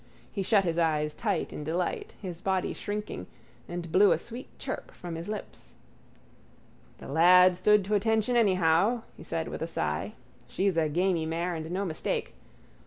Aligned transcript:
He 0.31 0.41
shut 0.41 0.63
his 0.63 0.79
eyes 0.79 1.13
tight 1.13 1.53
in 1.53 1.63
delight, 1.63 2.15
his 2.19 2.41
body 2.41 2.73
shrinking, 2.73 3.27
and 3.69 3.91
blew 3.91 4.11
a 4.13 4.17
sweet 4.17 4.47
chirp 4.57 4.89
from 4.89 5.13
his 5.13 5.27
lips. 5.29 5.75
—The 6.97 7.07
lad 7.07 7.55
stood 7.55 7.85
to 7.85 7.93
attention 7.93 8.35
anyhow, 8.35 9.03
he 9.15 9.21
said 9.21 9.47
with 9.47 9.61
a 9.61 9.67
sigh. 9.67 10.13
She's 10.47 10.75
a 10.75 10.89
gamey 10.89 11.27
mare 11.27 11.53
and 11.53 11.69
no 11.69 11.85
mistake. 11.85 12.33